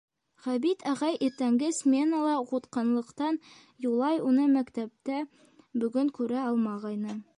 Ғәбит 0.43 0.79
ағай 0.91 1.17
иртәнге 1.27 1.67
сменала 1.79 2.31
уҡытҡанлыҡтан, 2.45 3.37
Юлай 3.87 4.25
уны 4.31 4.49
мәктәптә 4.55 5.21
бөгөн 5.85 6.11
күрә 6.19 6.43
алмағайны. 6.47 7.21